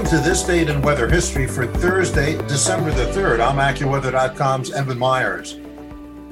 Welcome 0.00 0.18
to 0.18 0.24
this 0.30 0.42
date 0.44 0.70
in 0.70 0.80
weather 0.80 1.06
history 1.06 1.46
for 1.46 1.66
Thursday, 1.66 2.34
December 2.48 2.90
the 2.90 3.04
3rd. 3.12 3.46
I'm 3.46 3.56
AccuWeather.com's 3.56 4.72
Evan 4.72 4.98
Myers. 4.98 5.58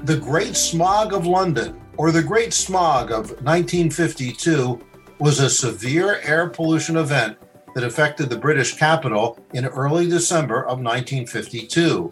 The 0.05 0.17
Great 0.17 0.57
Smog 0.57 1.13
of 1.13 1.27
London, 1.27 1.79
or 1.99 2.11
the 2.11 2.23
Great 2.23 2.55
Smog 2.55 3.11
of 3.11 3.29
1952, 3.43 4.81
was 5.19 5.41
a 5.41 5.51
severe 5.51 6.19
air 6.23 6.49
pollution 6.49 6.97
event 6.97 7.37
that 7.75 7.85
affected 7.85 8.31
the 8.31 8.39
British 8.39 8.75
capital 8.79 9.39
in 9.53 9.67
early 9.67 10.09
December 10.09 10.61
of 10.61 10.81
1952. 10.81 12.11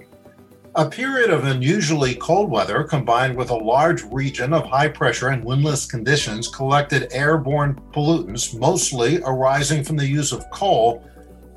A 0.75 0.91
period 0.91 1.31
of 1.31 1.47
unusually 1.47 2.17
cold 2.17 2.51
weather 2.51 2.85
combined 2.85 3.35
with 3.35 3.49
a 3.49 3.55
large 3.55 4.03
region 4.13 4.53
of 4.53 4.67
high 4.67 4.89
pressure 4.89 5.29
and 5.29 5.43
windless 5.43 5.87
conditions 5.87 6.49
collected 6.49 7.09
airborne 7.13 7.81
pollutants, 7.95 8.55
mostly 8.61 9.23
arising 9.25 9.83
from 9.83 9.97
the 9.97 10.07
use 10.07 10.33
of 10.33 10.45
coal, 10.51 11.03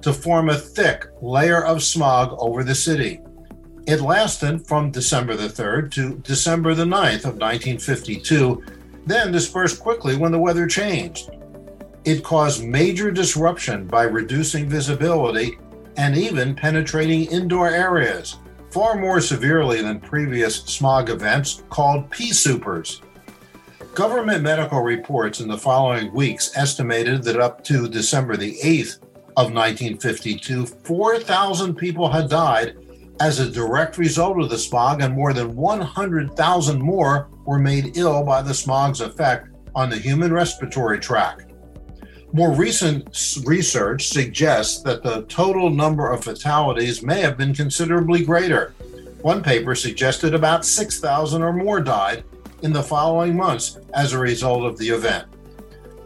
to 0.02 0.14
form 0.14 0.50
a 0.50 0.58
thick 0.58 1.08
layer 1.22 1.64
of 1.64 1.84
smog 1.84 2.36
over 2.40 2.64
the 2.64 2.76
city. 2.76 3.22
It 3.88 4.02
lasted 4.02 4.68
from 4.68 4.92
December 4.92 5.36
the 5.36 5.48
3rd 5.48 5.92
to 5.94 6.18
December 6.20 6.74
the 6.74 6.84
9th 6.84 7.26
of 7.26 7.38
1952, 7.38 8.64
then 9.06 9.32
dispersed 9.32 9.80
quickly 9.80 10.16
when 10.16 10.32
the 10.32 10.40
weather 10.40 10.68
changed. 10.68 11.32
It 12.06 12.24
caused 12.24 12.64
major 12.64 13.12
disruption 13.12 13.88
by 13.88 14.04
reducing 14.04 14.70
visibility 14.70 15.58
and 15.98 16.16
even 16.16 16.56
penetrating 16.56 17.26
indoor 17.26 17.70
areas, 17.70 18.38
far 18.72 18.96
more 18.96 19.20
severely 19.20 19.82
than 19.82 20.00
previous 20.00 20.58
smog 20.58 21.10
events 21.10 21.64
called 21.70 22.10
pea 22.10 22.32
soupers. 22.32 23.02
Government 23.96 24.44
medical 24.44 24.82
reports 24.82 25.40
in 25.42 25.48
the 25.48 25.58
following 25.58 26.14
weeks 26.14 26.56
estimated 26.56 27.24
that 27.24 27.40
up 27.40 27.64
to 27.66 27.90
December 27.90 28.38
the 28.38 28.58
8th 28.64 29.00
of 29.40 29.54
1952, 29.54 30.66
4,000 30.66 31.74
people 31.74 32.10
had 32.10 32.30
died 32.30 32.76
as 33.22 33.40
a 33.40 33.50
direct 33.50 33.98
result 33.98 34.38
of 34.38 34.50
the 34.50 34.58
smog, 34.58 35.02
and 35.02 35.14
more 35.14 35.32
than 35.32 35.56
100,000 35.56 36.82
more 36.82 37.30
were 37.46 37.58
made 37.58 37.96
ill 37.96 38.22
by 38.22 38.42
the 38.42 38.54
smog's 38.54 39.00
effect 39.00 39.48
on 39.74 39.90
the 39.90 39.98
human 39.98 40.34
respiratory 40.34 41.00
tract. 41.00 41.54
More 42.34 42.52
recent 42.52 43.42
research 43.46 44.10
suggests 44.10 44.82
that 44.82 45.04
the 45.04 45.22
total 45.30 45.70
number 45.70 46.12
of 46.12 46.22
fatalities 46.22 47.02
may 47.02 47.22
have 47.22 47.38
been 47.38 47.54
considerably 47.54 48.26
greater. 48.26 48.74
One 49.22 49.42
paper 49.42 49.74
suggested 49.74 50.34
about 50.34 50.66
6,000 50.66 51.42
or 51.42 51.54
more 51.54 51.80
died 51.80 52.26
in 52.62 52.74
the 52.74 52.84
following 52.84 53.38
months 53.38 53.78
as 53.94 54.12
a 54.12 54.20
result 54.20 54.66
of 54.66 54.78
the 54.78 54.90
event. 54.90 55.28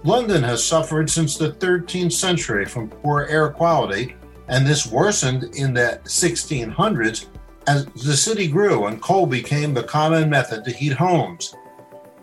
London 0.06 0.44
has 0.44 0.62
suffered 0.62 1.10
since 1.10 1.38
the 1.38 1.52
13th 1.54 2.12
century 2.12 2.66
from 2.66 2.90
poor 2.90 3.26
air 3.30 3.50
quality, 3.50 4.16
and 4.50 4.68
this 4.68 4.86
worsened 4.86 5.56
in 5.56 5.74
the 5.74 6.00
1600s 6.04 7.28
as 7.68 7.86
the 7.86 8.18
city 8.18 8.48
grew 8.48 8.88
and 8.88 9.02
coal 9.02 9.26
became 9.26 9.74
the 9.74 9.84
common 9.84 10.30
method 10.30 10.66
to 10.66 10.72
heat 10.72 10.92
homes. 10.92 11.56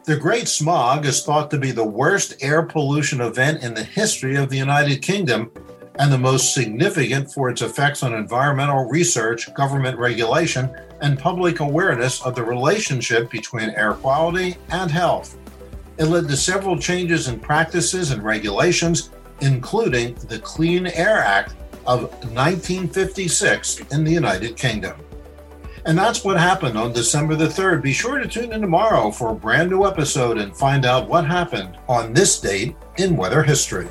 The 0.04 0.16
Great 0.16 0.48
Smog 0.48 1.06
is 1.06 1.22
thought 1.22 1.50
to 1.52 1.58
be 1.58 1.70
the 1.70 1.84
worst 1.84 2.34
air 2.42 2.62
pollution 2.62 3.22
event 3.22 3.62
in 3.62 3.72
the 3.72 3.84
history 3.84 4.36
of 4.36 4.50
the 4.50 4.58
United 4.58 5.00
Kingdom 5.00 5.50
and 5.98 6.12
the 6.12 6.18
most 6.18 6.52
significant 6.52 7.32
for 7.32 7.48
its 7.48 7.62
effects 7.62 8.02
on 8.02 8.12
environmental 8.12 8.88
research, 8.88 9.52
government 9.54 9.98
regulation, 9.98 10.74
and 11.00 11.18
public 11.18 11.60
awareness 11.60 12.22
of 12.22 12.34
the 12.34 12.42
relationship 12.42 13.30
between 13.30 13.70
air 13.70 13.94
quality 13.94 14.56
and 14.70 14.90
health. 14.90 15.38
It 16.00 16.06
led 16.06 16.28
to 16.28 16.36
several 16.36 16.78
changes 16.78 17.28
in 17.28 17.38
practices 17.38 18.10
and 18.10 18.24
regulations, 18.24 19.10
including 19.42 20.14
the 20.28 20.38
Clean 20.38 20.86
Air 20.86 21.18
Act 21.18 21.54
of 21.86 22.04
1956 22.32 23.80
in 23.92 24.02
the 24.02 24.10
United 24.10 24.56
Kingdom. 24.56 24.98
And 25.84 25.98
that's 25.98 26.24
what 26.24 26.38
happened 26.38 26.78
on 26.78 26.94
December 26.94 27.36
the 27.36 27.48
3rd. 27.48 27.82
Be 27.82 27.92
sure 27.92 28.18
to 28.18 28.26
tune 28.26 28.54
in 28.54 28.62
tomorrow 28.62 29.10
for 29.10 29.32
a 29.32 29.34
brand 29.34 29.68
new 29.68 29.86
episode 29.86 30.38
and 30.38 30.56
find 30.56 30.86
out 30.86 31.06
what 31.06 31.26
happened 31.26 31.76
on 31.86 32.14
this 32.14 32.40
date 32.40 32.76
in 32.96 33.14
weather 33.14 33.42
history. 33.42 33.90